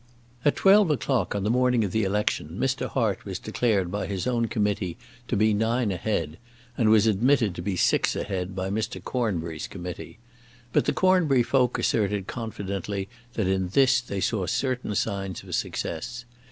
[0.43, 2.89] At twelve o'clock on the morning of the election Mr.
[2.89, 6.39] Hart was declared by his own committee to be nine ahead,
[6.75, 8.99] and was admitted to be six ahead by Mr.
[9.03, 10.17] Cornbury's committee.
[10.73, 16.25] But the Cornbury folk asserted confidently that in this they saw certain signs of success.